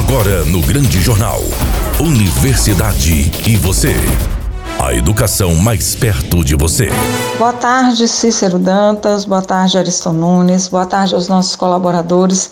Agora 0.00 0.46
no 0.46 0.62
Grande 0.62 0.98
Jornal. 0.98 1.42
Universidade 2.00 3.30
e 3.46 3.56
você. 3.56 3.94
A 4.78 4.94
educação 4.94 5.54
mais 5.54 5.94
perto 5.94 6.42
de 6.42 6.56
você. 6.56 6.88
Boa 7.38 7.52
tarde, 7.52 8.08
Cícero 8.08 8.58
Dantas. 8.58 9.26
Boa 9.26 9.42
tarde, 9.42 9.76
Ariston 9.76 10.12
Nunes. 10.12 10.68
Boa 10.68 10.86
tarde 10.86 11.14
aos 11.14 11.28
nossos 11.28 11.54
colaboradores. 11.54 12.50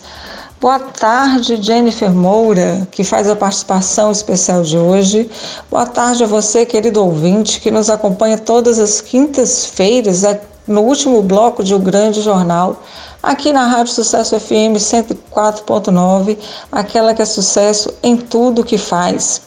Boa 0.61 0.77
tarde, 0.77 1.59
Jennifer 1.59 2.11
Moura, 2.11 2.87
que 2.91 3.03
faz 3.03 3.27
a 3.27 3.35
participação 3.35 4.11
especial 4.11 4.61
de 4.61 4.77
hoje. 4.77 5.27
Boa 5.71 5.87
tarde 5.87 6.23
a 6.23 6.27
você, 6.27 6.67
querido 6.67 7.03
ouvinte, 7.03 7.59
que 7.59 7.71
nos 7.71 7.89
acompanha 7.89 8.37
todas 8.37 8.77
as 8.77 9.01
quintas-feiras 9.01 10.23
no 10.67 10.81
último 10.81 11.23
bloco 11.23 11.63
de 11.63 11.73
O 11.73 11.79
Grande 11.79 12.21
Jornal, 12.21 12.83
aqui 13.21 13.51
na 13.53 13.65
Rádio 13.65 13.93
Sucesso 13.93 14.39
FM 14.39 14.77
104.9, 14.77 16.37
aquela 16.71 17.13
que 17.13 17.21
é 17.21 17.25
sucesso 17.25 17.93
em 18.01 18.17
tudo 18.17 18.63
que 18.63 18.77
faz. 18.77 19.41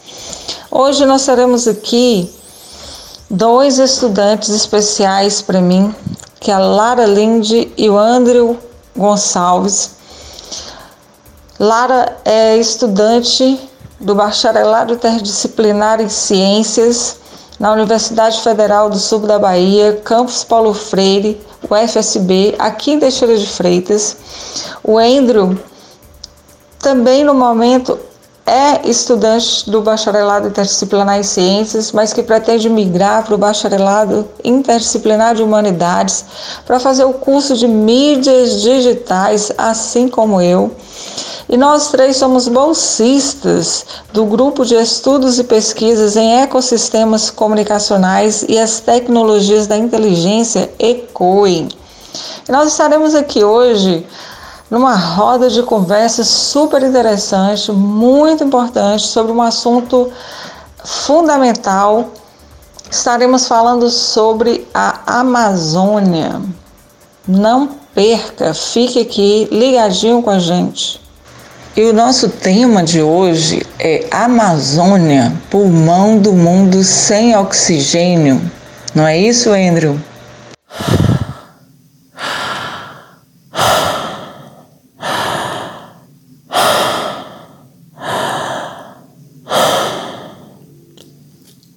Hoje 0.70 1.04
nós 1.06 1.24
teremos 1.24 1.66
aqui 1.66 2.32
dois 3.30 3.78
estudantes 3.78 4.50
especiais 4.50 5.40
para 5.42 5.60
mim, 5.60 5.94
que 6.40 6.50
é 6.50 6.54
a 6.54 6.58
Lara 6.58 7.06
Linde 7.06 7.72
e 7.76 7.88
o 7.88 7.98
Andrew 7.98 8.58
Gonçalves 8.96 10.02
Lara 11.62 12.16
é 12.24 12.56
estudante 12.56 13.70
do 14.00 14.16
Bacharelado 14.16 14.94
Interdisciplinar 14.94 16.00
em 16.00 16.08
Ciências 16.08 17.18
na 17.58 17.72
Universidade 17.72 18.40
Federal 18.40 18.90
do 18.90 18.98
Sul 18.98 19.20
da 19.20 19.38
Bahia, 19.38 20.00
Campus 20.04 20.44
Paulo 20.44 20.74
Freire, 20.74 21.40
UFSB, 21.70 22.54
aqui 22.58 22.92
em 22.92 23.00
Teixeira 23.00 23.36
de 23.36 23.46
Freitas. 23.46 24.16
O 24.82 24.98
Andrew 24.98 25.56
também 26.78 27.22
no 27.22 27.34
momento 27.34 27.98
é 28.44 28.88
estudante 28.88 29.70
do 29.70 29.80
Bacharelado 29.80 30.48
Interdisciplinar 30.48 31.18
em 31.18 31.22
Ciências, 31.22 31.92
mas 31.92 32.12
que 32.12 32.22
pretende 32.22 32.68
migrar 32.68 33.24
para 33.24 33.34
o 33.34 33.38
Bacharelado 33.38 34.28
Interdisciplinar 34.42 35.34
de 35.36 35.42
Humanidades 35.42 36.24
para 36.66 36.80
fazer 36.80 37.04
o 37.04 37.12
curso 37.12 37.56
de 37.56 37.68
mídias 37.68 38.60
digitais, 38.60 39.52
assim 39.56 40.08
como 40.08 40.40
eu. 40.40 40.74
E 41.52 41.56
nós 41.58 41.88
três 41.88 42.16
somos 42.16 42.48
bolsistas 42.48 43.84
do 44.10 44.24
grupo 44.24 44.64
de 44.64 44.74
estudos 44.74 45.38
e 45.38 45.44
pesquisas 45.44 46.16
em 46.16 46.40
ecossistemas 46.40 47.30
comunicacionais 47.30 48.42
e 48.48 48.58
as 48.58 48.80
tecnologias 48.80 49.66
da 49.66 49.76
inteligência 49.76 50.72
ECOI. 50.78 51.68
E 52.48 52.50
nós 52.50 52.68
estaremos 52.68 53.14
aqui 53.14 53.44
hoje 53.44 54.06
numa 54.70 54.96
roda 54.96 55.50
de 55.50 55.62
conversa 55.62 56.24
super 56.24 56.82
interessante, 56.82 57.70
muito 57.70 58.42
importante, 58.42 59.06
sobre 59.06 59.30
um 59.30 59.42
assunto 59.42 60.10
fundamental. 60.82 62.12
Estaremos 62.90 63.46
falando 63.46 63.90
sobre 63.90 64.66
a 64.72 65.20
Amazônia. 65.20 66.40
Não 67.28 67.68
perca, 67.94 68.54
fique 68.54 69.00
aqui 69.00 69.48
ligadinho 69.52 70.22
com 70.22 70.30
a 70.30 70.38
gente. 70.38 71.02
E 71.74 71.80
o 71.84 71.92
nosso 71.94 72.28
tema 72.28 72.82
de 72.82 73.00
hoje 73.00 73.62
é 73.78 74.06
Amazônia, 74.10 75.32
pulmão 75.48 76.18
do 76.18 76.34
mundo 76.34 76.84
sem 76.84 77.34
oxigênio. 77.34 78.42
Não 78.94 79.06
é 79.06 79.18
isso, 79.18 79.48
Andrew? 79.48 79.98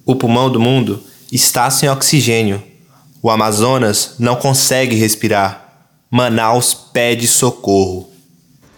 O 0.04 0.14
pulmão 0.14 0.50
do 0.52 0.60
mundo 0.60 1.02
está 1.32 1.70
sem 1.70 1.88
oxigênio. 1.88 2.62
O 3.22 3.30
Amazonas 3.30 4.16
não 4.18 4.36
consegue 4.36 4.94
respirar. 4.94 5.88
Manaus 6.10 6.74
pede 6.74 7.26
socorro. 7.26 8.15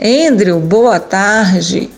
Andrew, 0.00 0.60
boa 0.60 1.00
tarde. 1.00 1.90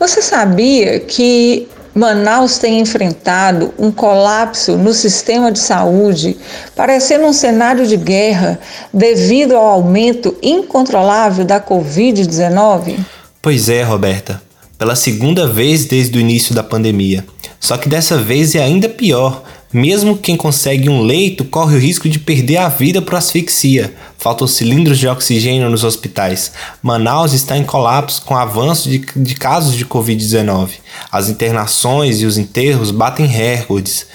Você 0.00 0.20
sabia 0.20 0.98
que 0.98 1.68
Manaus 1.94 2.58
tem 2.58 2.80
enfrentado 2.80 3.72
um 3.78 3.92
colapso 3.92 4.76
no 4.76 4.92
sistema 4.92 5.52
de 5.52 5.60
saúde, 5.60 6.36
parecendo 6.74 7.24
um 7.24 7.32
cenário 7.32 7.86
de 7.86 7.96
guerra 7.96 8.58
devido 8.92 9.54
ao 9.54 9.64
aumento 9.64 10.36
incontrolável 10.42 11.44
da 11.44 11.60
Covid-19? 11.60 12.98
Pois 13.40 13.68
é, 13.68 13.82
Roberta. 13.84 14.42
Pela 14.76 14.96
segunda 14.96 15.46
vez 15.46 15.84
desde 15.84 16.18
o 16.18 16.20
início 16.20 16.54
da 16.54 16.64
pandemia. 16.64 17.24
Só 17.60 17.76
que 17.78 17.88
dessa 17.88 18.18
vez 18.18 18.54
é 18.54 18.62
ainda 18.62 18.88
pior, 18.88 19.42
mesmo 19.76 20.16
quem 20.16 20.38
consegue 20.38 20.88
um 20.88 21.02
leito 21.02 21.44
corre 21.44 21.76
o 21.76 21.78
risco 21.78 22.08
de 22.08 22.18
perder 22.18 22.56
a 22.56 22.68
vida 22.70 23.02
por 23.02 23.14
asfixia. 23.14 23.94
Faltam 24.16 24.46
cilindros 24.46 24.98
de 24.98 25.06
oxigênio 25.06 25.68
nos 25.68 25.84
hospitais. 25.84 26.52
Manaus 26.82 27.34
está 27.34 27.58
em 27.58 27.62
colapso 27.62 28.22
com 28.22 28.34
avanço 28.34 28.88
de, 28.88 29.00
de 29.14 29.34
casos 29.34 29.74
de 29.74 29.84
Covid-19. 29.84 30.70
As 31.12 31.28
internações 31.28 32.22
e 32.22 32.24
os 32.24 32.38
enterros 32.38 32.90
batem 32.90 33.26
recordes. 33.26 34.06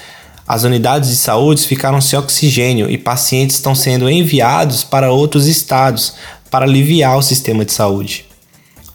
As 0.48 0.64
unidades 0.64 1.12
de 1.12 1.16
saúde 1.16 1.68
ficaram 1.68 2.02
sem 2.02 2.18
oxigênio 2.18 2.90
e 2.90 2.98
pacientes 2.98 3.58
estão 3.58 3.76
sendo 3.76 4.10
enviados 4.10 4.84
para 4.84 5.12
outros 5.12 5.46
estados 5.46 6.16
para 6.50 6.66
aliviar 6.66 7.16
o 7.20 7.22
sistema 7.22 7.64
de 7.64 7.72
saúde. 7.72 8.26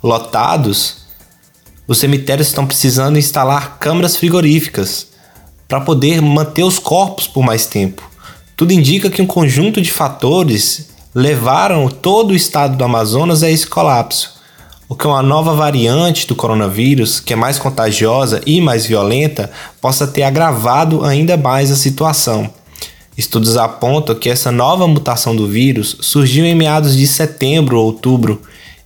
Lotados, 0.03 1.06
os 1.87 1.99
cemitérios 1.99 2.49
estão 2.49 2.66
precisando 2.66 3.21
instalar 3.21 3.78
câmaras 3.78 4.16
frigoríficas 4.16 5.15
para 5.69 5.81
poder 5.81 6.22
manter 6.22 6.62
os 6.62 6.78
corpos 6.78 7.27
por 7.27 7.43
mais 7.43 7.66
tempo. 7.66 8.09
Tudo 8.56 8.72
indica 8.72 9.10
que 9.10 9.21
um 9.21 9.27
conjunto 9.27 9.82
de 9.82 9.93
fatores 9.93 10.88
levaram 11.15 11.88
todo 11.88 12.31
o 12.31 12.37
estado 12.37 12.77
do 12.77 12.84
Amazonas 12.84 13.43
a 13.43 13.50
esse 13.50 13.66
colapso. 13.66 14.34
O 14.88 14.94
que 14.94 15.06
uma 15.06 15.22
nova 15.22 15.55
variante 15.55 16.26
do 16.26 16.37
coronavírus, 16.37 17.19
que 17.19 17.32
é 17.32 17.37
mais 17.37 17.59
contagiosa 17.59 18.41
e 18.47 18.60
mais 18.60 18.87
violenta, 18.87 19.50
possa 19.81 20.06
ter 20.06 20.22
agravado 20.22 21.05
ainda 21.05 21.37
mais 21.37 21.72
a 21.72 21.76
situação. 21.76 22.49
Estudos 23.19 23.56
apontam 23.56 24.15
que 24.15 24.28
essa 24.28 24.53
nova 24.53 24.87
mutação 24.87 25.34
do 25.34 25.49
vírus 25.49 25.97
surgiu 26.00 26.44
em 26.44 26.55
meados 26.55 26.97
de 26.97 27.06
setembro 27.06 27.78
ou 27.78 27.87
outubro 27.87 28.41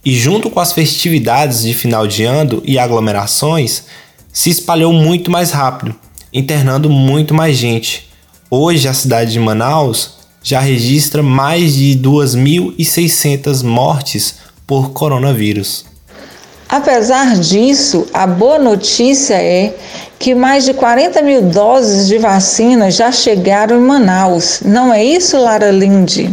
e, 0.04 0.18
junto 0.18 0.48
com 0.48 0.60
as 0.60 0.72
festividades 0.72 1.62
de 1.62 1.74
final 1.74 2.06
de 2.06 2.24
ano 2.24 2.62
e 2.64 2.78
aglomerações, 2.78 3.84
se 4.32 4.48
espalhou 4.48 4.92
muito 4.92 5.30
mais 5.30 5.50
rápido 5.50 5.94
internando 6.32 6.88
muito 6.88 7.34
mais 7.34 7.56
gente. 7.56 8.08
Hoje, 8.50 8.88
a 8.88 8.94
cidade 8.94 9.32
de 9.32 9.40
Manaus 9.40 10.18
já 10.42 10.60
registra 10.60 11.22
mais 11.22 11.74
de 11.74 11.98
2.600 11.98 13.62
mortes 13.62 14.36
por 14.66 14.90
coronavírus. 14.90 15.84
Apesar 16.68 17.36
disso, 17.36 18.06
a 18.14 18.26
boa 18.26 18.58
notícia 18.58 19.34
é 19.34 19.74
que 20.18 20.34
mais 20.34 20.64
de 20.64 20.72
40 20.72 21.20
mil 21.22 21.42
doses 21.42 22.06
de 22.06 22.16
vacina 22.18 22.90
já 22.90 23.10
chegaram 23.10 23.76
em 23.76 23.84
Manaus. 23.84 24.60
Não 24.64 24.94
é 24.94 25.02
isso, 25.02 25.36
Lara 25.36 25.72
Linde? 25.72 26.32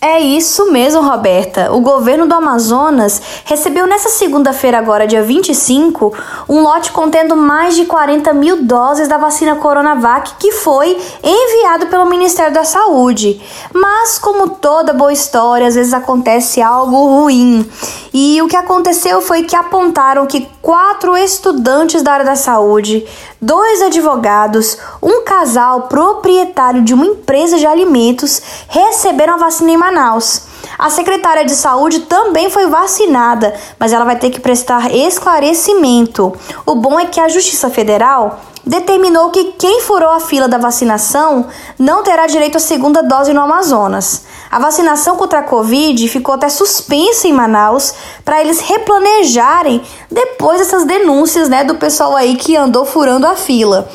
É 0.00 0.20
isso 0.20 0.70
mesmo, 0.70 1.02
Roberta. 1.02 1.72
O 1.72 1.80
governo 1.80 2.28
do 2.28 2.32
Amazonas 2.32 3.20
recebeu 3.44 3.84
nessa 3.84 4.08
segunda-feira, 4.08 4.78
agora 4.78 5.08
dia 5.08 5.24
25, 5.24 6.16
um 6.48 6.60
lote 6.60 6.92
contendo 6.92 7.34
mais 7.34 7.74
de 7.74 7.84
40 7.84 8.32
mil 8.32 8.62
doses 8.62 9.08
da 9.08 9.18
vacina 9.18 9.56
Coronavac 9.56 10.34
que 10.38 10.52
foi 10.52 10.96
enviado 11.20 11.88
pelo 11.88 12.06
Ministério 12.06 12.54
da 12.54 12.62
Saúde. 12.62 13.42
Mas, 13.74 14.20
como 14.20 14.50
toda 14.50 14.92
boa 14.92 15.12
história, 15.12 15.66
às 15.66 15.74
vezes 15.74 15.92
acontece 15.92 16.62
algo 16.62 17.22
ruim. 17.22 17.68
E 18.14 18.40
o 18.40 18.46
que 18.46 18.56
aconteceu 18.56 19.20
foi 19.20 19.42
que 19.42 19.56
apontaram 19.56 20.26
que 20.26 20.48
quatro 20.62 21.16
estudantes 21.16 22.02
da 22.02 22.12
área 22.12 22.24
da 22.24 22.36
saúde, 22.36 23.06
dois 23.40 23.82
advogados, 23.82 24.78
um 25.02 25.24
casal 25.24 25.82
proprietário 25.82 26.82
de 26.82 26.94
uma 26.94 27.06
empresa 27.06 27.58
de 27.58 27.66
alimentos 27.66 28.42
receberam 28.68 29.34
a 29.34 29.38
vacina 29.38 29.70
em 29.70 29.76
Manaus. 29.88 30.42
A 30.78 30.90
secretária 30.90 31.44
de 31.44 31.52
saúde 31.52 32.00
também 32.00 32.50
foi 32.50 32.66
vacinada, 32.66 33.54
mas 33.78 33.92
ela 33.92 34.04
vai 34.04 34.16
ter 34.16 34.30
que 34.30 34.40
prestar 34.40 34.94
esclarecimento. 34.94 36.32
O 36.66 36.74
bom 36.74 37.00
é 37.00 37.06
que 37.06 37.18
a 37.18 37.28
Justiça 37.28 37.70
Federal 37.70 38.40
determinou 38.64 39.30
que 39.30 39.52
quem 39.58 39.80
furou 39.80 40.10
a 40.10 40.20
fila 40.20 40.46
da 40.46 40.58
vacinação 40.58 41.46
não 41.78 42.02
terá 42.02 42.26
direito 42.26 42.56
à 42.56 42.60
segunda 42.60 43.02
dose 43.02 43.32
no 43.32 43.40
Amazonas. 43.40 44.26
A 44.50 44.58
vacinação 44.58 45.16
contra 45.16 45.40
a 45.40 45.42
Covid 45.42 46.06
ficou 46.08 46.34
até 46.34 46.48
suspensa 46.50 47.26
em 47.26 47.32
Manaus 47.32 47.94
para 48.24 48.40
eles 48.40 48.60
replanejarem 48.60 49.82
depois 50.10 50.58
dessas 50.58 50.84
denúncias 50.84 51.48
né, 51.48 51.64
do 51.64 51.76
pessoal 51.76 52.14
aí 52.14 52.36
que 52.36 52.56
andou 52.56 52.84
furando 52.84 53.26
a 53.26 53.34
fila. 53.34 53.88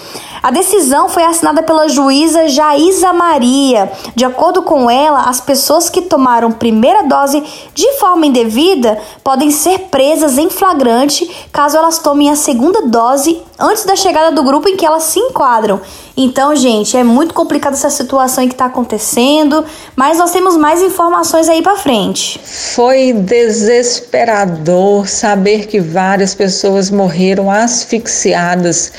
A 0.43 0.51
decisão 0.51 1.07
foi 1.07 1.23
assinada 1.23 1.63
pela 1.63 1.87
juíza 1.87 2.49
Jaísa 2.49 3.13
Maria. 3.13 3.89
De 4.13 4.25
acordo 4.25 4.61
com 4.61 4.91
ela, 4.91 5.21
as 5.21 5.39
pessoas 5.39 5.89
que 5.89 6.01
tomaram 6.01 6.51
primeira 6.51 7.03
dose 7.03 7.41
de 7.73 7.93
forma 7.93 8.25
indevida 8.25 8.97
podem 9.23 9.49
ser 9.49 9.79
presas 9.89 10.37
em 10.37 10.49
flagrante 10.49 11.25
caso 11.49 11.77
elas 11.77 11.97
tomem 11.97 12.29
a 12.29 12.35
segunda 12.35 12.81
dose 12.81 13.41
antes 13.57 13.85
da 13.85 13.95
chegada 13.95 14.35
do 14.35 14.43
grupo 14.43 14.67
em 14.67 14.75
que 14.75 14.85
elas 14.85 15.03
se 15.03 15.19
enquadram. 15.19 15.79
Então, 16.15 16.55
gente, 16.55 16.95
é 16.95 17.03
muito 17.03 17.33
complicada 17.33 17.75
essa 17.75 17.89
situação 17.89 18.45
que 18.47 18.53
está 18.53 18.65
acontecendo, 18.65 19.65
mas 19.95 20.17
nós 20.17 20.31
temos 20.31 20.55
mais 20.55 20.81
informações 20.81 21.49
aí 21.49 21.61
para 21.61 21.77
frente. 21.77 22.39
Foi 22.43 23.13
desesperador 23.13 25.07
saber 25.07 25.65
que 25.65 25.79
várias 25.79 26.35
pessoas 26.35 26.91
morreram 26.91 27.49
asfixiadas 27.49 28.91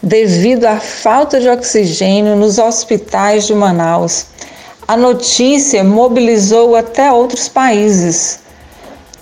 devido 0.00 0.66
à 0.66 0.78
falta 0.90 1.40
de 1.40 1.48
oxigênio 1.48 2.36
nos 2.36 2.58
hospitais 2.58 3.46
de 3.46 3.54
Manaus. 3.54 4.26
A 4.86 4.96
notícia 4.96 5.82
mobilizou 5.84 6.76
até 6.76 7.10
outros 7.10 7.48
países. 7.48 8.40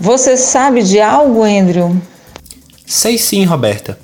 Você 0.00 0.37
sabe 0.37 0.82
de 0.82 1.00
algo, 1.00 1.43
Andrew? 1.44 1.97
Sei 2.87 3.19
sim, 3.19 3.44
Roberta 3.44 3.99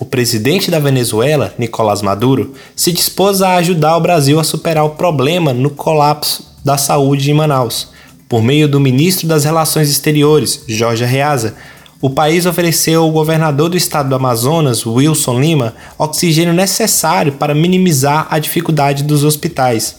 o 0.00 0.04
presidente 0.06 0.70
da 0.70 0.78
Venezuela, 0.78 1.54
Nicolás 1.58 2.00
Maduro, 2.00 2.54
se 2.74 2.90
dispôs 2.90 3.42
a 3.42 3.56
ajudar 3.56 3.98
o 3.98 4.00
Brasil 4.00 4.40
a 4.40 4.44
superar 4.44 4.82
o 4.86 4.90
problema 4.90 5.52
no 5.52 5.68
colapso 5.68 6.56
da 6.64 6.78
saúde 6.78 7.30
em 7.30 7.34
Manaus. 7.34 7.88
Por 8.26 8.42
meio 8.42 8.66
do 8.66 8.80
ministro 8.80 9.28
das 9.28 9.44
Relações 9.44 9.90
Exteriores, 9.90 10.64
Jorge 10.66 11.04
Arreaza, 11.04 11.54
o 12.00 12.08
país 12.08 12.46
ofereceu 12.46 13.02
ao 13.02 13.10
governador 13.10 13.68
do 13.68 13.76
estado 13.76 14.08
do 14.08 14.14
Amazonas, 14.14 14.86
Wilson 14.86 15.38
Lima, 15.38 15.74
oxigênio 15.98 16.54
necessário 16.54 17.32
para 17.32 17.54
minimizar 17.54 18.26
a 18.30 18.38
dificuldade 18.38 19.04
dos 19.04 19.22
hospitais. 19.22 19.96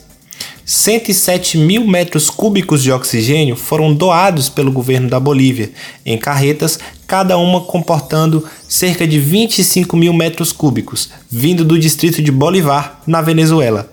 107 0.64 1.58
mil 1.58 1.86
metros 1.86 2.28
cúbicos 2.28 2.82
de 2.82 2.90
oxigênio 2.90 3.54
foram 3.54 3.94
doados 3.94 4.48
pelo 4.48 4.72
governo 4.72 5.08
da 5.08 5.20
Bolívia, 5.20 5.70
em 6.04 6.18
carretas, 6.18 6.78
cada 7.06 7.36
uma 7.38 7.60
comportando 7.60 8.44
cerca 8.68 9.06
de 9.06 9.20
25 9.20 9.96
mil 9.96 10.12
metros 10.12 10.50
cúbicos, 10.50 11.10
vindo 11.30 11.64
do 11.64 11.78
distrito 11.78 12.20
de 12.20 12.32
Bolivar, 12.32 13.00
na 13.06 13.20
Venezuela. 13.20 13.88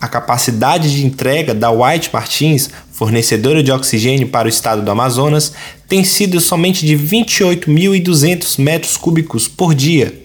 A 0.00 0.06
capacidade 0.06 0.94
de 0.94 1.04
entrega 1.04 1.52
da 1.52 1.70
White 1.70 2.10
Martins, 2.12 2.70
fornecedora 3.00 3.62
de 3.62 3.72
oxigênio 3.72 4.28
para 4.28 4.44
o 4.44 4.50
estado 4.50 4.82
do 4.82 4.90
Amazonas, 4.90 5.54
tem 5.88 6.04
sido 6.04 6.38
somente 6.38 6.84
de 6.84 6.98
28.200 6.98 8.62
metros 8.62 8.98
cúbicos 8.98 9.48
por 9.48 9.74
dia 9.74 10.20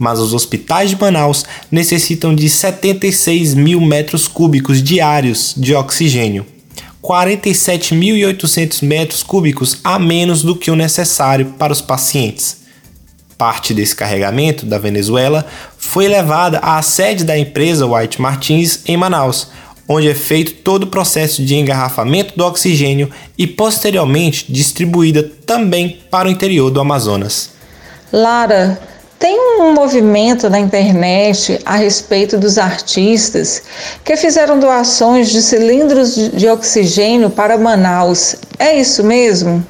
mas 0.00 0.20
os 0.20 0.32
hospitais 0.32 0.90
de 0.90 1.00
Manaus 1.00 1.44
necessitam 1.72 2.32
de 2.32 2.48
76 2.48 3.54
mil 3.54 3.80
metros 3.80 4.28
cúbicos 4.28 4.80
diários 4.80 5.54
de 5.56 5.74
oxigênio. 5.74 6.46
47.800 7.02 8.86
metros 8.86 9.24
cúbicos 9.24 9.80
a 9.82 9.98
menos 9.98 10.44
do 10.44 10.54
que 10.54 10.70
o 10.70 10.76
necessário 10.76 11.46
para 11.58 11.72
os 11.72 11.80
pacientes. 11.80 12.58
Parte 13.36 13.74
desse 13.74 13.96
carregamento 13.96 14.64
da 14.64 14.78
Venezuela 14.78 15.44
foi 15.76 16.06
levada 16.06 16.58
à 16.58 16.80
sede 16.80 17.24
da 17.24 17.36
empresa 17.36 17.86
White 17.86 18.22
Martins 18.22 18.80
em 18.86 18.96
Manaus, 18.96 19.48
onde 19.88 20.08
é 20.08 20.14
feito 20.14 20.52
todo 20.62 20.84
o 20.84 20.88
processo 20.88 21.42
de 21.42 21.56
engarrafamento 21.56 22.36
do 22.36 22.44
oxigênio 22.44 23.10
e 23.36 23.46
posteriormente 23.46 24.52
distribuída 24.52 25.22
também 25.46 25.98
para 26.10 26.28
o 26.28 26.30
interior 26.30 26.70
do 26.70 26.80
Amazonas. 26.80 27.50
Lara, 28.12 28.78
tem 29.18 29.36
um 29.60 29.74
movimento 29.74 30.48
na 30.48 30.60
internet 30.60 31.58
a 31.64 31.76
respeito 31.76 32.38
dos 32.38 32.56
artistas 32.56 33.62
que 34.04 34.16
fizeram 34.16 34.60
doações 34.60 35.30
de 35.30 35.42
cilindros 35.42 36.14
de 36.14 36.48
oxigênio 36.48 37.28
para 37.28 37.58
Manaus. 37.58 38.36
É 38.58 38.78
isso 38.78 39.02
mesmo? 39.02 39.64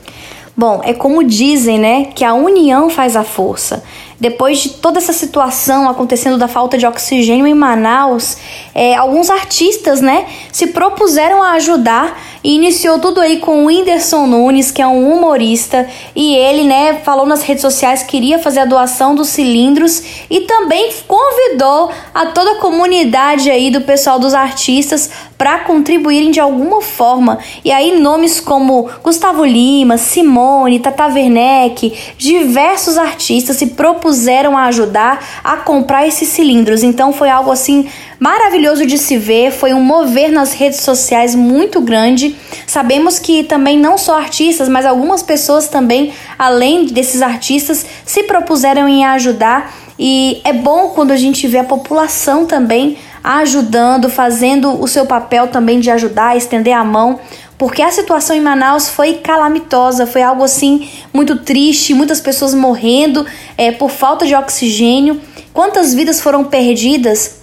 Bom, 0.54 0.82
é 0.84 0.92
como 0.92 1.22
dizem, 1.22 1.78
né, 1.78 2.08
que 2.14 2.24
a 2.24 2.34
união 2.34 2.90
faz 2.90 3.14
a 3.16 3.22
força. 3.22 3.82
Depois 4.20 4.58
de 4.58 4.70
toda 4.70 4.98
essa 4.98 5.12
situação 5.12 5.88
acontecendo 5.88 6.36
da 6.36 6.48
falta 6.48 6.76
de 6.76 6.84
oxigênio 6.84 7.46
em 7.46 7.54
Manaus, 7.54 8.36
é, 8.74 8.96
alguns 8.96 9.30
artistas, 9.30 10.00
né, 10.00 10.26
se 10.50 10.68
propuseram 10.68 11.40
a 11.40 11.52
ajudar 11.52 12.20
e 12.42 12.54
iniciou 12.54 12.98
tudo 12.98 13.20
aí 13.20 13.38
com 13.38 13.64
o 13.64 13.66
Whindersson 13.66 14.26
Nunes, 14.26 14.70
que 14.70 14.82
é 14.82 14.86
um 14.86 15.12
humorista, 15.12 15.88
e 16.14 16.34
ele, 16.34 16.64
né, 16.64 17.00
falou 17.04 17.26
nas 17.26 17.42
redes 17.42 17.62
sociais 17.62 18.02
que 18.02 18.16
iria 18.16 18.38
fazer 18.38 18.60
a 18.60 18.64
doação 18.64 19.14
dos 19.14 19.28
cilindros 19.28 20.02
e 20.30 20.42
também 20.42 20.90
convidou 21.06 21.90
a 22.14 22.26
toda 22.26 22.52
a 22.52 22.56
comunidade 22.56 23.50
aí 23.50 23.70
do 23.70 23.80
pessoal 23.82 24.18
dos 24.18 24.34
artistas 24.34 25.10
para 25.38 25.60
contribuírem 25.60 26.32
de 26.32 26.40
alguma 26.40 26.82
forma. 26.82 27.38
E 27.64 27.70
aí 27.70 27.98
nomes 27.98 28.40
como 28.40 28.90
Gustavo 29.02 29.44
Lima, 29.44 29.96
Simone, 29.96 30.80
Tata 30.80 31.06
Werneck, 31.06 31.92
diversos 32.18 32.98
artistas 32.98 33.56
se 33.56 33.68
propuseram 33.68 34.58
a 34.58 34.64
ajudar 34.64 35.24
a 35.44 35.56
comprar 35.58 36.06
esses 36.06 36.28
cilindros. 36.28 36.82
Então 36.82 37.12
foi 37.12 37.30
algo 37.30 37.52
assim 37.52 37.88
maravilhoso 38.18 38.84
de 38.84 38.98
se 38.98 39.16
ver, 39.16 39.52
foi 39.52 39.72
um 39.72 39.80
mover 39.80 40.30
nas 40.30 40.52
redes 40.52 40.80
sociais 40.80 41.34
muito 41.34 41.80
grande. 41.80 42.36
Sabemos 42.66 43.18
que 43.18 43.44
também 43.44 43.78
não 43.78 43.96
só 43.96 44.18
artistas, 44.18 44.68
mas 44.68 44.84
algumas 44.84 45.22
pessoas 45.22 45.68
também, 45.68 46.12
além 46.38 46.86
desses 46.86 47.22
artistas, 47.22 47.86
se 48.04 48.24
propuseram 48.24 48.88
em 48.88 49.04
ajudar. 49.04 49.74
E 49.98 50.40
é 50.44 50.52
bom 50.52 50.90
quando 50.90 51.10
a 51.10 51.16
gente 51.16 51.46
vê 51.46 51.58
a 51.58 51.64
população 51.64 52.46
também 52.46 52.98
ajudando, 53.22 54.08
fazendo 54.08 54.80
o 54.80 54.86
seu 54.86 55.04
papel 55.04 55.48
também 55.48 55.80
de 55.80 55.90
ajudar, 55.90 56.36
estender 56.36 56.74
a 56.74 56.84
mão, 56.84 57.18
porque 57.58 57.82
a 57.82 57.90
situação 57.90 58.36
em 58.36 58.40
Manaus 58.40 58.88
foi 58.88 59.14
calamitosa, 59.14 60.06
foi 60.06 60.22
algo 60.22 60.44
assim 60.44 60.88
muito 61.12 61.36
triste, 61.36 61.92
muitas 61.92 62.20
pessoas 62.20 62.54
morrendo 62.54 63.26
é, 63.56 63.72
por 63.72 63.90
falta 63.90 64.24
de 64.24 64.34
oxigênio. 64.34 65.20
Quantas 65.52 65.92
vidas 65.92 66.20
foram 66.20 66.44
perdidas? 66.44 67.37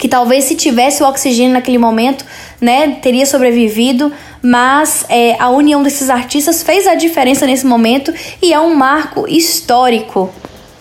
Que 0.00 0.08
talvez 0.08 0.44
se 0.44 0.56
tivesse 0.56 1.02
o 1.02 1.06
oxigênio 1.06 1.52
naquele 1.52 1.78
momento, 1.78 2.24
né, 2.60 2.98
teria 3.02 3.26
sobrevivido, 3.26 4.10
mas 4.42 5.04
é, 5.08 5.36
a 5.38 5.50
união 5.50 5.82
desses 5.82 6.10
artistas 6.10 6.62
fez 6.62 6.88
a 6.88 6.96
diferença 6.96 7.46
nesse 7.46 7.66
momento 7.66 8.12
e 8.42 8.52
é 8.52 8.58
um 8.58 8.74
marco 8.74 9.28
histórico. 9.28 10.30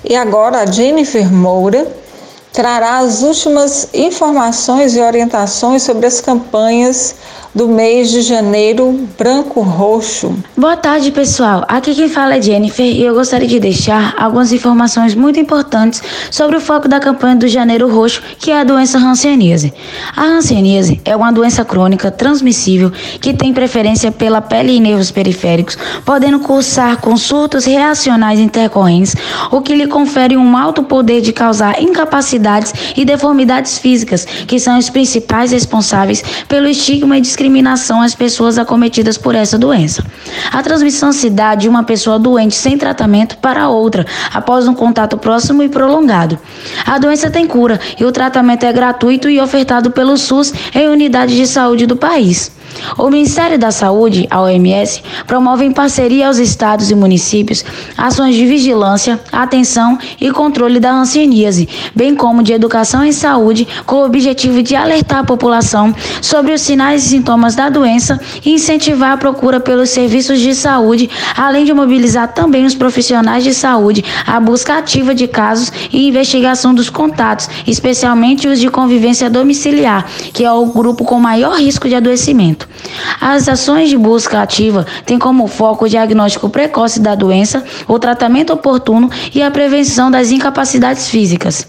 E 0.04 0.16
agora 0.16 0.62
a 0.62 0.66
Jennifer 0.66 1.32
Moura 1.32 1.86
trará 2.54 3.00
as 3.00 3.22
últimas 3.22 3.90
informações 3.94 4.96
e 4.96 5.02
orientações 5.02 5.84
sobre 5.84 6.06
as 6.08 6.22
campanhas 6.22 7.16
do 7.54 7.68
mês 7.68 8.12
de 8.12 8.22
janeiro 8.22 9.08
branco-roxo. 9.18 10.36
Boa 10.56 10.78
tarde, 10.78 11.12
pessoal. 11.12 11.66
Aqui 11.68 11.96
quem 11.96 12.08
fala 12.08 12.36
é 12.36 12.42
Jennifer 12.42 12.86
e 12.86 13.04
eu 13.04 13.16
gostaria 13.16 13.48
de 13.48 13.60
deixar 13.60 14.14
algumas 14.18 14.54
informações 14.54 15.16
muito 15.16 15.40
importantes 15.40 16.02
sobre 16.30 16.58
o 16.58 16.62
foco 16.62 16.88
da 16.88 17.00
campanha 17.00 17.36
do 17.36 17.48
Janeiro 17.48 17.90
Roxo, 17.90 18.22
que 18.38 18.52
é 18.52 18.60
a 18.60 18.64
doença 18.64 19.00
hanseníase. 19.00 19.74
A 20.16 20.24
hanseníase 20.24 21.02
é 21.04 21.16
uma 21.16 21.32
doença 21.32 21.66
crônica 21.66 22.12
transmissível 22.12 22.92
que 23.20 23.34
tem 23.34 23.54
preferência 23.54 24.12
pela 24.12 24.42
pele 24.42 24.74
e 24.74 24.80
nervos 24.80 25.10
periféricos, 25.10 25.78
podendo 26.06 26.40
cursar 26.40 26.98
com 26.98 27.18
surtos 27.18 27.66
reacionais 27.66 28.40
intercorrentes, 28.40 29.16
o 29.52 29.62
que 29.62 29.74
lhe 29.74 29.88
confere 29.88 30.38
um 30.38 30.56
alto 30.56 30.84
poder 30.84 31.22
de 31.22 31.34
causar 31.34 31.82
incapacidades 31.82 32.74
e 32.96 33.04
deformidades 33.04 33.80
físicas, 33.80 34.26
que 34.26 34.60
são 34.60 34.78
os 34.78 34.90
principais 34.90 35.52
responsáveis 35.52 36.24
pelo 36.48 36.68
estigma 36.68 37.18
e 37.18 37.22
às 38.02 38.16
pessoas 38.16 38.58
acometidas 38.58 39.18
por 39.18 39.34
essa 39.36 39.58
doença. 39.58 40.04
A 40.52 40.62
transmissão 40.62 41.12
se 41.12 41.30
dá 41.30 41.56
de 41.56 41.70
uma 41.70 41.84
pessoa 41.84 42.20
doente 42.20 42.56
sem 42.56 42.78
tratamento 42.78 43.38
para 43.38 43.70
outra, 43.70 44.06
após 44.34 44.68
um 44.68 44.74
contato 44.74 45.18
próximo 45.18 45.64
e 45.64 45.70
prolongado. 45.70 46.38
A 46.86 46.98
doença 46.98 47.30
tem 47.30 47.48
cura 47.48 47.80
e 48.00 48.04
o 48.04 48.12
tratamento 48.12 48.66
é 48.66 48.74
gratuito 48.74 49.30
e 49.30 49.40
ofertado 49.40 49.92
pelo 49.92 50.18
SUS 50.18 50.54
em 50.76 50.88
unidades 50.90 51.36
de 51.36 51.48
saúde 51.48 51.86
do 51.86 51.96
país. 51.96 52.52
O 52.98 53.10
Ministério 53.10 53.58
da 53.58 53.72
Saúde, 53.72 54.28
a 54.30 54.42
OMS, 54.42 55.02
promove 55.26 55.66
em 55.66 55.72
parceria 55.72 56.28
aos 56.28 56.38
estados 56.38 56.90
e 56.92 56.96
municípios 56.96 57.64
ações 57.98 58.36
de 58.36 58.46
vigilância, 58.46 59.20
atenção 59.32 59.98
e 60.20 60.32
controle 60.32 60.80
da 60.80 60.92
hanseníase, 60.92 61.68
bem 61.96 62.16
como 62.16 62.44
de 62.44 62.54
educação 62.54 63.04
em 63.04 63.12
saúde, 63.12 63.68
com 63.86 63.98
o 63.98 64.06
objetivo 64.06 64.62
de 64.64 64.76
alertar 64.76 65.20
a 65.20 65.24
população 65.24 65.94
sobre 66.22 66.54
os 66.54 66.62
sinais 66.62 67.06
e 67.06 67.10
sintomas 67.10 67.56
da 67.56 67.70
doença 67.70 68.20
e 68.46 68.54
incentivar 68.54 69.12
a 69.12 69.18
procura 69.18 69.60
pelos 69.60 69.90
serviços 69.90 70.40
de 70.40 70.54
saúde, 70.56 71.10
além 71.36 71.66
de 71.66 71.74
mobilizar 71.74 72.34
também 72.34 72.66
os 72.66 72.76
profissionais 72.76 73.44
de 73.44 73.54
saúde 73.54 74.04
à 74.26 74.40
busca 74.40 74.78
ativa 74.78 75.14
de 75.14 75.28
casos 75.28 75.72
e 75.92 76.08
investigação 76.08 76.74
dos 76.74 76.90
contatos, 76.90 77.50
especialmente 77.68 78.48
os 78.48 78.60
de 78.60 78.70
convivência 78.70 79.30
domiciliar, 79.30 80.06
que 80.34 80.46
é 80.46 80.52
o 80.52 80.66
grupo 80.68 81.04
com 81.04 81.20
maior 81.20 81.58
risco 81.58 81.90
de 81.90 81.96
adoecimento. 81.96 82.69
As 83.20 83.48
ações 83.48 83.90
de 83.90 83.98
busca 83.98 84.42
ativa 84.42 84.86
têm 85.06 85.20
como 85.20 85.48
foco 85.48 85.86
o 85.86 85.90
diagnóstico 85.90 86.50
precoce 86.50 87.00
da 87.00 87.16
doença, 87.16 87.64
o 87.88 88.00
tratamento 88.00 88.54
oportuno 88.54 89.10
e 89.34 89.42
a 89.42 89.52
prevenção 89.52 90.10
das 90.10 90.32
incapacidades 90.32 91.10
físicas. 91.10 91.68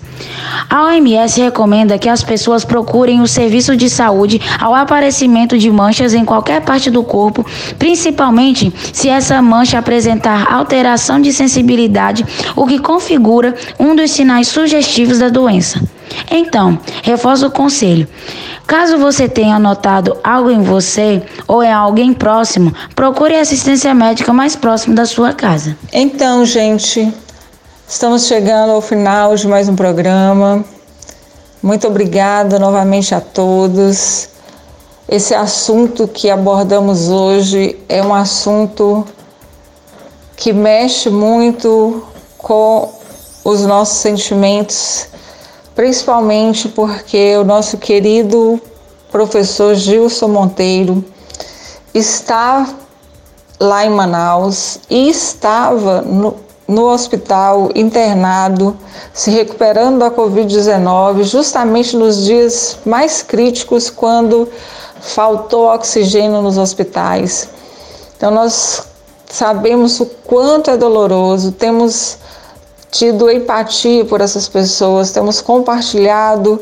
A 0.69 0.85
OMS 0.85 1.41
recomenda 1.41 1.99
que 1.99 2.09
as 2.09 2.23
pessoas 2.23 2.65
procurem 2.65 3.21
o 3.21 3.27
serviço 3.27 3.77
de 3.77 3.89
saúde 3.89 4.41
ao 4.61 4.75
aparecimento 4.75 5.59
de 5.59 5.71
manchas 5.71 6.15
em 6.15 6.25
qualquer 6.25 6.61
parte 6.61 6.91
do 6.91 7.03
corpo, 7.03 7.45
principalmente 7.79 8.73
se 8.93 9.09
essa 9.09 9.41
mancha 9.41 9.79
apresentar 9.79 10.53
alteração 10.53 11.21
de 11.21 11.33
sensibilidade, 11.33 12.25
o 12.55 12.67
que 12.67 12.79
configura 12.79 13.55
um 13.79 13.97
dos 13.97 14.11
sinais 14.11 14.49
sugestivos 14.49 15.19
da 15.19 15.29
doença. 15.29 15.81
Então, 16.31 16.79
reforço 17.03 17.47
o 17.47 17.51
conselho. 17.51 18.07
Caso 18.71 18.99
você 18.99 19.29
tenha 19.29 19.59
notado 19.59 20.17
algo 20.23 20.49
em 20.49 20.63
você 20.63 21.21
ou 21.49 21.61
em 21.61 21.73
alguém 21.73 22.15
próximo, 22.15 22.73
procure 22.95 23.35
assistência 23.35 23.93
médica 23.93 24.33
mais 24.33 24.55
próxima 24.55 24.95
da 24.95 25.07
sua 25.07 25.33
casa. 25.33 25.77
Então, 25.93 26.47
gente, 26.47 27.13
estamos 27.89 28.29
chegando 28.29 28.71
ao 28.71 28.81
final 28.81 29.35
de 29.35 29.49
mais 29.49 29.69
um 29.69 29.75
programa. 29.75 30.65
Muito 31.61 31.89
obrigada 31.89 32.61
novamente 32.61 33.13
a 33.13 33.21
todos. 33.21 34.29
Esse 35.09 35.35
assunto 35.35 36.07
que 36.07 36.31
abordamos 36.31 37.09
hoje 37.09 37.77
é 37.89 38.01
um 38.01 38.15
assunto 38.15 39.05
que 40.37 40.53
mexe 40.53 41.11
muito 41.11 42.05
com 42.39 42.89
os 43.43 43.63
nossos 43.67 43.99
sentimentos 43.99 45.10
principalmente 45.81 46.69
porque 46.69 47.39
o 47.39 47.43
nosso 47.43 47.79
querido 47.79 48.61
professor 49.11 49.75
Gilson 49.75 50.29
Monteiro 50.29 51.03
está 51.95 52.69
lá 53.59 53.87
em 53.87 53.89
Manaus 53.89 54.79
e 54.91 55.09
estava 55.09 56.03
no, 56.03 56.37
no 56.69 56.87
hospital 56.87 57.71
internado, 57.75 58.77
se 59.15 59.31
recuperando 59.31 60.01
da 60.01 60.11
Covid-19, 60.11 61.23
justamente 61.23 61.97
nos 61.97 62.27
dias 62.27 62.77
mais 62.85 63.23
críticos, 63.23 63.89
quando 63.89 64.51
faltou 65.01 65.73
oxigênio 65.73 66.43
nos 66.43 66.59
hospitais. 66.59 67.49
Então, 68.19 68.31
nós 68.31 68.83
sabemos 69.31 69.99
o 69.99 70.05
quanto 70.05 70.71
é 70.71 70.77
doloroso, 70.77 71.53
temos 71.53 72.19
tido 72.91 73.31
empatia 73.31 74.05
por 74.05 74.21
essas 74.21 74.49
pessoas, 74.49 75.11
temos 75.11 75.41
compartilhado 75.41 76.61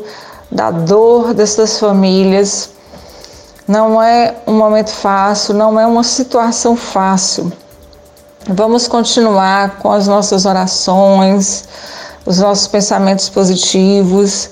da 0.51 0.71
dor 0.71 1.33
dessas 1.33 1.79
famílias. 1.79 2.69
Não 3.67 4.01
é 4.01 4.35
um 4.47 4.53
momento 4.53 4.91
fácil, 4.91 5.53
não 5.53 5.79
é 5.79 5.85
uma 5.85 6.03
situação 6.03 6.75
fácil. 6.75 7.51
Vamos 8.47 8.87
continuar 8.87 9.77
com 9.79 9.91
as 9.91 10.07
nossas 10.07 10.45
orações, 10.45 11.65
os 12.25 12.39
nossos 12.39 12.67
pensamentos 12.67 13.29
positivos 13.29 14.49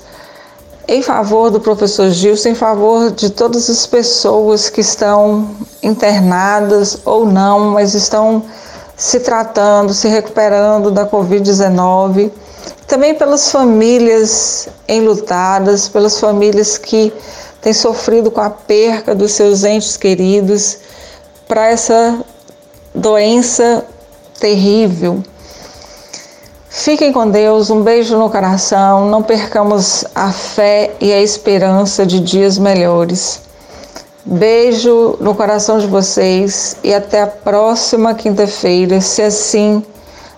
em 0.88 1.02
favor 1.02 1.50
do 1.50 1.60
professor 1.60 2.08
Gilson, 2.08 2.48
em 2.48 2.54
favor 2.54 3.10
de 3.10 3.28
todas 3.28 3.68
as 3.68 3.86
pessoas 3.86 4.70
que 4.70 4.80
estão 4.80 5.50
internadas 5.82 6.98
ou 7.04 7.26
não, 7.26 7.72
mas 7.72 7.94
estão 7.94 8.42
se 8.98 9.20
tratando, 9.20 9.94
se 9.94 10.08
recuperando 10.08 10.90
da 10.90 11.06
Covid-19, 11.06 12.32
também 12.88 13.14
pelas 13.14 13.52
famílias 13.52 14.68
enlutadas, 14.88 15.88
pelas 15.88 16.18
famílias 16.18 16.76
que 16.76 17.12
têm 17.62 17.72
sofrido 17.72 18.28
com 18.28 18.40
a 18.40 18.50
perca 18.50 19.14
dos 19.14 19.32
seus 19.32 19.62
entes 19.62 19.96
queridos 19.96 20.78
para 21.46 21.68
essa 21.68 22.24
doença 22.92 23.84
terrível. 24.40 25.22
Fiquem 26.68 27.12
com 27.12 27.30
Deus, 27.30 27.70
um 27.70 27.82
beijo 27.82 28.18
no 28.18 28.28
coração, 28.28 29.08
não 29.08 29.22
percamos 29.22 30.04
a 30.14 30.32
fé 30.32 30.92
e 31.00 31.12
a 31.12 31.22
esperança 31.22 32.04
de 32.04 32.18
dias 32.18 32.58
melhores. 32.58 33.47
Beijo 34.30 35.16
no 35.22 35.34
coração 35.34 35.78
de 35.78 35.86
vocês 35.86 36.76
e 36.84 36.92
até 36.92 37.22
a 37.22 37.26
próxima 37.26 38.12
quinta-feira, 38.12 39.00
se 39.00 39.22
assim 39.22 39.82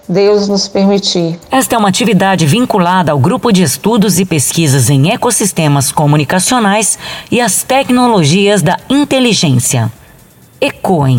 Deus 0.08 0.46
nos 0.46 0.68
permitir. 0.68 1.40
Esta 1.50 1.74
é 1.74 1.78
uma 1.78 1.88
atividade 1.88 2.46
vinculada 2.46 3.10
ao 3.10 3.18
Grupo 3.18 3.50
de 3.50 3.64
Estudos 3.64 4.20
e 4.20 4.24
Pesquisas 4.24 4.90
em 4.90 5.10
Ecossistemas 5.10 5.90
Comunicacionais 5.90 6.96
e 7.32 7.40
as 7.40 7.64
Tecnologias 7.64 8.62
da 8.62 8.76
Inteligência. 8.88 9.90
ECOEM. 10.60 11.18